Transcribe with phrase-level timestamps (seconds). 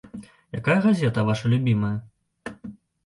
[0.59, 1.95] Якая газета ваша любімая?